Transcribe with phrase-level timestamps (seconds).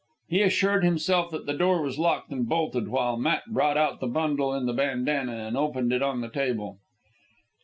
[0.29, 4.07] He assured himself that the door was locked and bolted, while Matt brought out the
[4.07, 6.79] bundle in the bandanna and opened it on the table.